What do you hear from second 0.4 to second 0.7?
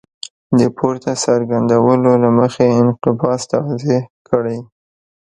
د